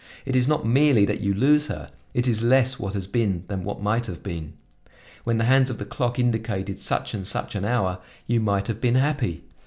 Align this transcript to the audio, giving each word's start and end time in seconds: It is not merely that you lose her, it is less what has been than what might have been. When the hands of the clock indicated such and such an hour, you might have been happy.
It 0.25 0.35
is 0.35 0.47
not 0.47 0.65
merely 0.65 1.05
that 1.05 1.21
you 1.21 1.31
lose 1.31 1.67
her, 1.67 1.91
it 2.15 2.27
is 2.27 2.41
less 2.41 2.79
what 2.79 2.95
has 2.95 3.05
been 3.05 3.43
than 3.49 3.63
what 3.63 3.83
might 3.83 4.07
have 4.07 4.23
been. 4.23 4.53
When 5.25 5.37
the 5.37 5.43
hands 5.43 5.69
of 5.69 5.77
the 5.77 5.85
clock 5.85 6.17
indicated 6.17 6.79
such 6.79 7.13
and 7.13 7.27
such 7.27 7.53
an 7.53 7.65
hour, 7.65 7.99
you 8.25 8.39
might 8.39 8.65
have 8.65 8.81
been 8.81 8.95
happy. 8.95 9.43